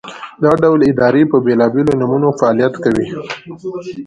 دا 0.43 0.51
ډول 0.61 0.79
ادارې 0.91 1.23
په 1.31 1.37
بېلابېلو 1.45 1.97
نومونو 1.99 2.27
فعالیت 2.39 2.73
کوي. 2.83 3.07